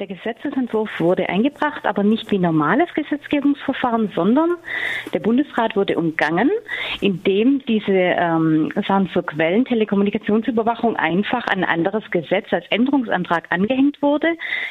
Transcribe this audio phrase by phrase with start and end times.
[0.00, 4.56] Der Gesetzesentwurf wurde eingebracht, aber nicht wie normales Gesetzgebungsverfahren, sondern
[5.12, 6.50] der Bundesrat wurde umgangen,
[7.02, 14.28] indem diese ähm, Sachen zur Quellentelekommunikationsüberwachung einfach an ein anderes Gesetz als Änderungsantrag angehängt wurde.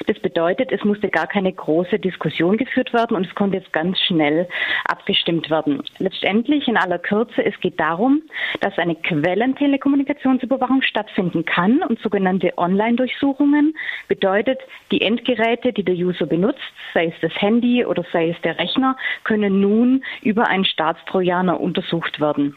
[0.08, 4.00] Das bedeutet, es musste gar keine große Diskussion geführt werden und es konnte jetzt ganz
[4.00, 4.48] schnell
[4.86, 5.84] abgestimmt werden.
[6.00, 8.24] Letztendlich in aller Kürze, es geht darum,
[8.62, 13.76] dass eine Quellentelekommunikationsüberwachung stattfinden kann und sogenannte Online-Durchsuchungen
[14.08, 14.58] bedeutet,
[14.92, 16.60] die End Endgeräte, die der User benutzt,
[16.94, 22.20] sei es das Handy oder sei es der Rechner, können nun über einen Staatstrojaner untersucht
[22.20, 22.56] werden.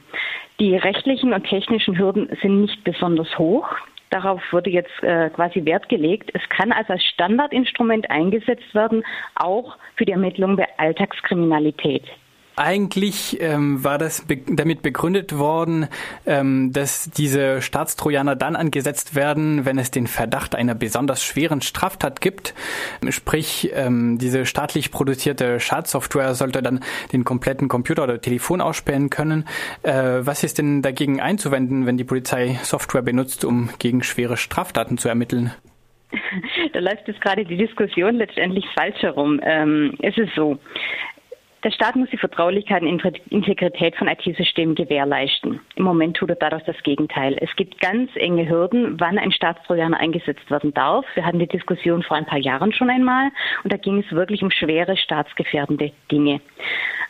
[0.61, 3.69] Die rechtlichen und technischen Hürden sind nicht besonders hoch.
[4.11, 6.31] Darauf wurde jetzt äh, quasi Wert gelegt.
[6.35, 9.03] Es kann also als Standardinstrument eingesetzt werden,
[9.35, 12.05] auch für die Ermittlung der Alltagskriminalität.
[12.57, 15.89] Eigentlich ähm, war das be damit begründet worden,
[16.27, 22.21] ähm, dass diese Staatstrojaner dann angesetzt werden, wenn es den Verdacht einer besonders schweren Straftat
[22.21, 22.55] gibt.
[23.09, 26.81] Sprich, ähm, diese staatlich produzierte Schadsoftware sollte dann
[27.13, 29.47] den kompletten Computer oder Telefon ausspähen können.
[29.83, 34.99] Äh, was ist denn dagegen einzuwenden, wenn die Polizei Software benutzt, um gegen schwere Straftaten
[34.99, 35.53] zu ermitteln?
[36.73, 39.41] Da läuft jetzt gerade die Diskussion letztendlich falsch herum.
[39.43, 40.59] Ähm, es ist so,
[41.65, 45.61] der Staat muss die Vertraulichkeit und Integrität von IT-Systemen gewährleisten.
[45.77, 47.37] Im Moment tut er dadurch das Gegenteil.
[47.41, 51.05] Es gibt ganz enge Hürden, wann ein Staatstrojaner eingesetzt werden darf.
[51.15, 53.31] Wir hatten die Diskussion vor ein paar Jahren schon einmal
[53.63, 56.41] und da ging es wirklich um schwere staatsgefährdende Dinge.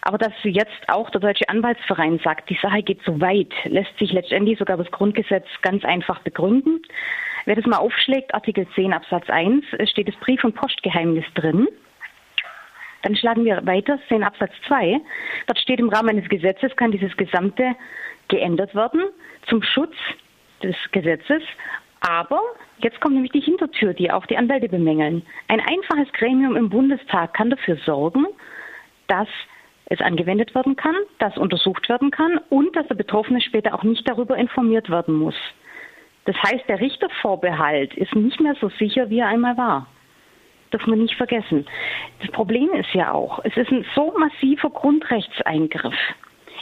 [0.03, 4.13] Aber dass jetzt auch der Deutsche Anwaltsverein sagt, die Sache geht zu weit, lässt sich
[4.13, 6.83] letztendlich sogar das Grundgesetz ganz einfach begründen.
[7.45, 11.69] Wer das mal aufschlägt, Artikel 10 Absatz 1, steht das Brief- und Postgeheimnis drin.
[13.03, 15.01] Dann schlagen wir weiter, sehen Absatz 2.
[15.47, 17.75] Dort steht im Rahmen eines Gesetzes kann dieses Gesamte
[18.29, 19.03] geändert werden
[19.49, 19.95] zum Schutz
[20.63, 21.43] des Gesetzes.
[22.01, 22.41] Aber
[22.79, 25.23] jetzt kommt nämlich die Hintertür, die auch die Anwälte bemängeln.
[25.49, 28.27] Ein einfaches Gremium im Bundestag kann dafür sorgen,
[29.09, 29.29] dass
[29.87, 34.09] es angewendet werden kann, dass untersucht werden kann und dass der Betroffene später auch nicht
[34.09, 35.35] darüber informiert werden muss.
[36.25, 39.89] Das heißt, der Richtervorbehalt ist nicht mehr so sicher, wie er einmal war
[40.73, 41.67] darf man nicht vergessen.
[42.21, 45.95] Das Problem ist ja auch, es ist ein so massiver Grundrechtseingriff.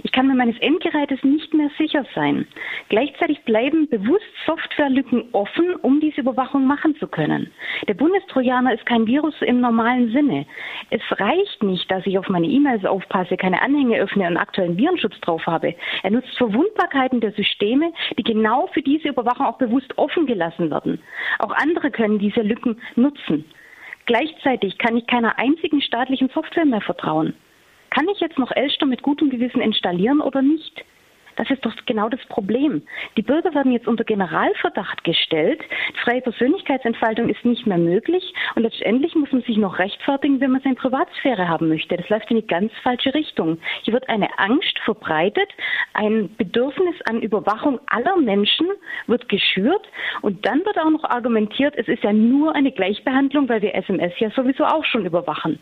[0.03, 2.47] Ich kann mir meines Endgerätes nicht mehr sicher sein.
[2.89, 7.51] Gleichzeitig bleiben bewusst Softwarelücken offen, um diese Überwachung machen zu können.
[7.89, 10.47] Der Bundestrojaner ist kein Virus im normalen Sinne.
[10.91, 15.21] Es reicht nicht, dass ich auf meine E-Mails aufpasse, keine Anhänge öffne und aktuellen Virenschutz
[15.21, 15.75] drauf habe.
[16.03, 21.01] Er nutzt Verwundbarkeiten der Systeme, die genau für diese Überwachung auch bewusst offen gelassen werden.
[21.39, 23.45] Auch andere können diese Lücken nutzen.
[24.11, 27.33] Gleichzeitig kann ich keiner einzigen staatlichen Software mehr vertrauen.
[27.91, 30.85] Kann ich jetzt noch Elster mit gutem Gewissen installieren oder nicht?
[31.41, 32.83] Das ist doch genau das Problem.
[33.17, 35.63] Die Bürger werden jetzt unter Generalverdacht gestellt.
[36.05, 40.61] Freie Persönlichkeitsentfaltung ist nicht mehr möglich und letztendlich muss man sich noch rechtfertigen, wenn man
[40.61, 41.97] seine Privatsphäre haben möchte.
[41.97, 43.57] Das läuft in die ganz falsche Richtung.
[43.85, 45.49] Hier wird eine Angst verbreitet,
[45.95, 48.67] ein Bedürfnis an Überwachung aller Menschen
[49.07, 49.89] wird geschürt
[50.21, 54.13] und dann wird auch noch argumentiert, es ist ja nur eine Gleichbehandlung, weil wir SMS
[54.19, 55.59] ja sowieso auch schon überwachen.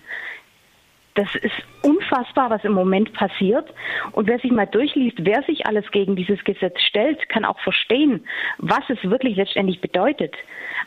[1.18, 3.68] Das ist unfassbar, was im Moment passiert.
[4.12, 8.24] Und wer sich mal durchliest, wer sich alles gegen dieses Gesetz stellt, kann auch verstehen,
[8.58, 10.32] was es wirklich letztendlich bedeutet.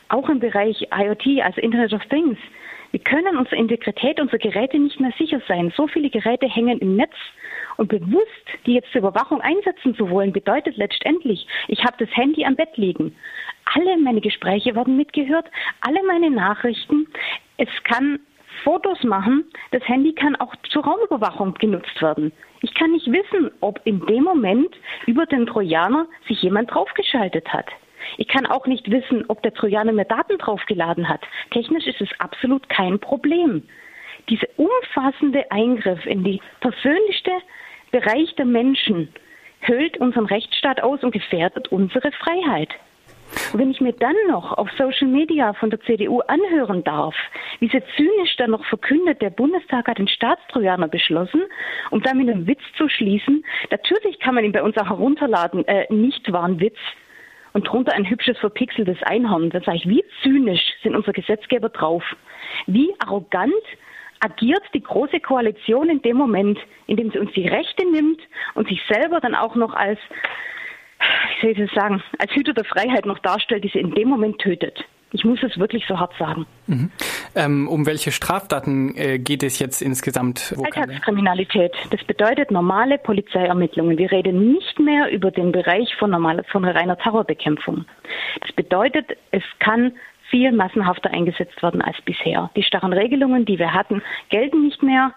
[0.07, 2.37] Auch im Bereich IoT, also Internet of Things.
[2.91, 5.73] Wir können unsere Integrität unserer Geräte nicht mehr sicher sein.
[5.75, 7.15] So viele Geräte hängen im Netz.
[7.75, 12.45] Und bewusst die jetzt zur Überwachung einsetzen zu wollen, bedeutet letztendlich, ich habe das Handy
[12.45, 13.13] am Bett liegen.
[13.73, 15.47] Alle meine Gespräche werden mitgehört,
[15.81, 17.07] alle meine Nachrichten.
[17.57, 18.19] Es kann
[18.63, 19.45] Fotos machen.
[19.71, 22.31] Das Handy kann auch zur Raumüberwachung genutzt werden.
[22.61, 24.75] Ich kann nicht wissen, ob in dem Moment
[25.07, 27.67] über den Trojaner sich jemand draufgeschaltet hat.
[28.17, 31.21] Ich kann auch nicht wissen, ob der Trojaner mir Daten draufgeladen hat.
[31.51, 33.63] Technisch ist es absolut kein Problem.
[34.29, 37.31] Dieser umfassende Eingriff in die persönlichste
[37.91, 39.09] Bereich der Menschen
[39.61, 42.69] höhlt unseren Rechtsstaat aus und gefährdet unsere Freiheit.
[43.53, 47.15] Wenn ich mir dann noch auf Social Media von der CDU anhören darf,
[47.59, 51.43] wie sie zynisch dann noch verkündet, der Bundestag hat den Staatstrojaner beschlossen,
[51.89, 55.91] um damit einen Witz zu schließen, natürlich kann man ihn bei uns auch herunterladen, äh,
[55.93, 56.77] nicht war ein Witz.
[57.53, 59.49] Und drunter ein hübsches verpixeltes Einhorn.
[59.49, 62.01] Dann sage ich, wie zynisch sind unsere Gesetzgeber drauf?
[62.65, 63.51] Wie arrogant
[64.21, 66.57] agiert die Große Koalition in dem Moment,
[66.87, 68.21] in dem sie uns die Rechte nimmt
[68.53, 69.99] und sich selber dann auch noch als
[71.39, 74.09] wie soll ich das sagen, als Hüter der Freiheit noch darstellt, die sie in dem
[74.09, 74.83] Moment tötet.
[75.13, 76.45] Ich muss es wirklich so hart sagen.
[76.67, 76.91] Mhm.
[77.35, 80.55] Ähm, um welche Straftaten äh, geht es jetzt insgesamt?
[80.63, 81.73] Alltagskriminalität.
[81.89, 83.97] Das bedeutet normale Polizeiermittlungen.
[83.97, 87.85] Wir reden nicht mehr über den Bereich von, normal, von reiner Terrorbekämpfung.
[88.39, 89.93] Das bedeutet, es kann
[90.29, 92.49] viel massenhafter eingesetzt werden als bisher.
[92.55, 95.13] Die starren Regelungen, die wir hatten, gelten nicht mehr.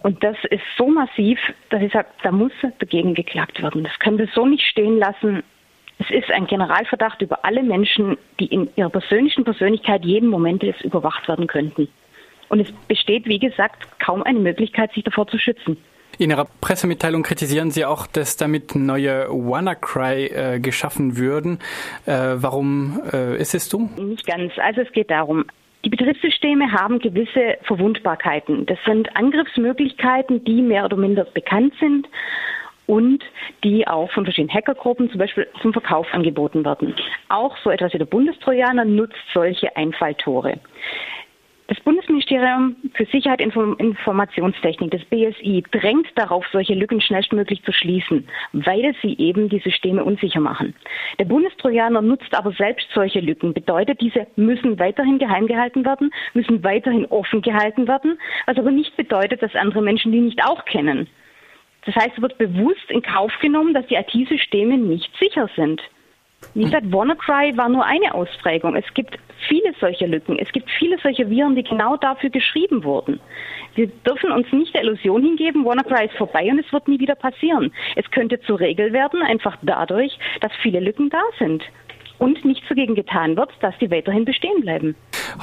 [0.00, 1.38] Und das ist so massiv,
[1.70, 3.84] dass ich sage, da muss dagegen geklagt werden.
[3.84, 5.42] Das können wir so nicht stehen lassen.
[5.98, 11.26] Es ist ein Generalverdacht über alle Menschen, die in ihrer persönlichen Persönlichkeit jeden Moment überwacht
[11.26, 11.88] werden könnten.
[12.48, 15.76] Und es besteht, wie gesagt, kaum eine Möglichkeit, sich davor zu schützen.
[16.18, 21.60] In Ihrer Pressemitteilung kritisieren Sie auch, dass damit neue WannaCry äh, geschaffen würden.
[22.06, 23.88] Äh, warum äh, ist es so?
[23.96, 24.52] Nicht ganz.
[24.58, 25.44] Also es geht darum,
[25.88, 28.66] die Betriebssysteme haben gewisse Verwundbarkeiten.
[28.66, 32.06] Das sind Angriffsmöglichkeiten, die mehr oder minder bekannt sind
[32.86, 33.24] und
[33.64, 36.94] die auch von verschiedenen Hackergruppen zum Beispiel zum Verkauf angeboten werden.
[37.30, 40.60] Auch so etwas wie der Bundestrojaner nutzt solche Einfalltore.
[41.68, 48.26] Das Bundesministerium für Sicherheit und Informationstechnik, das BSI, drängt darauf, solche Lücken schnellstmöglich zu schließen,
[48.54, 50.74] weil sie eben die Systeme unsicher machen.
[51.18, 53.52] Der Bundestrojaner nutzt aber selbst solche Lücken.
[53.52, 58.96] Bedeutet, diese müssen weiterhin geheim gehalten werden, müssen weiterhin offen gehalten werden, was aber nicht
[58.96, 61.06] bedeutet, dass andere Menschen die nicht auch kennen.
[61.84, 65.82] Das heißt, es wird bewusst in Kauf genommen, dass die IT-Systeme nicht sicher sind.
[66.54, 68.76] Wie gesagt, WannaCry war nur eine Ausprägung.
[68.76, 69.18] Es gibt
[69.48, 70.38] viele solcher Lücken.
[70.38, 73.20] Es gibt viele solcher Viren, die genau dafür geschrieben wurden.
[73.74, 77.14] Wir dürfen uns nicht der Illusion hingeben, WannaCry ist vorbei und es wird nie wieder
[77.14, 77.72] passieren.
[77.96, 81.62] Es könnte zur Regel werden, einfach dadurch, dass viele Lücken da sind
[82.18, 84.94] und nichts dagegen getan wird, dass die weiterhin bestehen bleiben.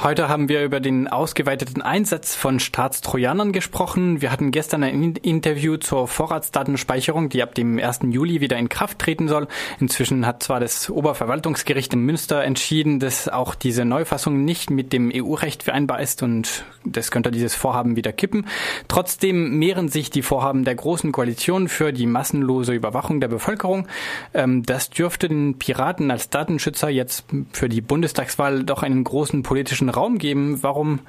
[0.02, 4.20] Heute haben wir über den ausgeweiteten Einsatz von Staatstrojanern gesprochen.
[4.20, 8.00] Wir hatten gestern ein Interview zur Vorratsdatenspeicherung, die ab dem 1.
[8.10, 9.46] Juli wieder in Kraft treten soll.
[9.80, 15.10] Inzwischen hat zwar das Oberverwaltungsgericht in Münster entschieden, dass auch diese Neufassung nicht mit dem
[15.14, 18.46] EU-Recht vereinbar ist und das könnte dieses Vorhaben wieder kippen.
[18.88, 23.88] Trotzdem mehren sich die Vorhaben der Großen Koalition für die massenlose Überwachung der Bevölkerung.
[24.34, 26.30] Ähm, das dürfte den Piraten als
[26.66, 30.62] Datenschützer jetzt für die Bundestagswahl doch einen großen politischen Raum geben.
[30.62, 31.00] Warum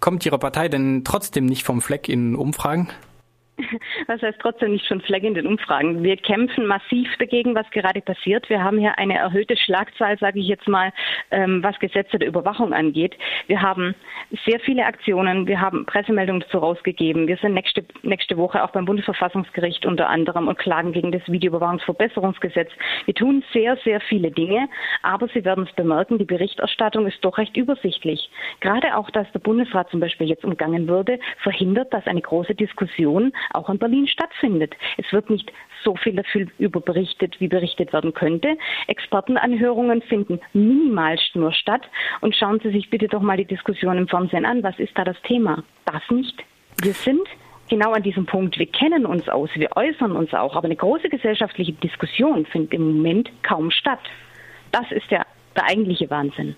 [0.00, 2.88] kommt Ihre Partei denn trotzdem nicht vom Fleck in Umfragen?
[4.06, 6.02] Was heißt trotzdem nicht schon Fleck in den Umfragen?
[6.02, 8.48] Wir kämpfen massiv dagegen, was gerade passiert.
[8.48, 10.92] Wir haben hier eine erhöhte Schlagzahl, sage ich jetzt mal,
[11.30, 13.16] ähm, was Gesetze der Überwachung angeht.
[13.46, 13.94] Wir haben
[14.44, 15.46] sehr viele Aktionen.
[15.46, 17.28] Wir haben Pressemeldungen dazu rausgegeben.
[17.28, 22.70] Wir sind nächste, nächste Woche auch beim Bundesverfassungsgericht unter anderem und klagen gegen das Videoüberwachungsverbesserungsgesetz.
[23.04, 24.68] Wir tun sehr, sehr viele Dinge,
[25.02, 28.30] aber Sie werden es bemerken, die Berichterstattung ist doch recht übersichtlich.
[28.60, 33.32] Gerade auch, dass der Bundesrat zum Beispiel jetzt umgangen würde, verhindert, dass eine große Diskussion
[33.52, 34.74] auch in Berlin stattfindet.
[34.96, 35.52] Es wird nicht
[35.82, 38.56] so viel dafür überberichtet, wie berichtet werden könnte.
[38.86, 41.82] Expertenanhörungen finden minimalst nur statt.
[42.20, 44.62] Und schauen Sie sich bitte doch mal die Diskussion im Fernsehen an.
[44.62, 45.62] Was ist da das Thema?
[45.84, 46.42] Das nicht.
[46.82, 47.28] Wir sind
[47.68, 48.58] genau an diesem Punkt.
[48.58, 52.96] Wir kennen uns aus, wir äußern uns auch, aber eine große gesellschaftliche Diskussion findet im
[52.96, 54.00] Moment kaum statt.
[54.72, 55.26] Das ist der,
[55.56, 56.56] der eigentliche Wahnsinn.